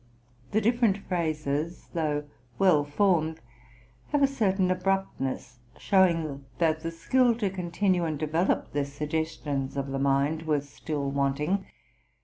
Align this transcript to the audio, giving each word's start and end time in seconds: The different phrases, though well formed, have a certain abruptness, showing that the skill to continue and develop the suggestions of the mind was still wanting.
The 0.49 0.61
different 0.61 0.97
phrases, 0.97 1.89
though 1.93 2.23
well 2.57 2.83
formed, 2.83 3.39
have 4.07 4.23
a 4.23 4.27
certain 4.27 4.71
abruptness, 4.71 5.59
showing 5.77 6.43
that 6.57 6.79
the 6.79 6.89
skill 6.89 7.35
to 7.35 7.51
continue 7.51 8.05
and 8.05 8.17
develop 8.17 8.73
the 8.73 8.83
suggestions 8.83 9.77
of 9.77 9.89
the 9.91 9.99
mind 9.99 10.41
was 10.47 10.67
still 10.67 11.11
wanting. 11.11 11.67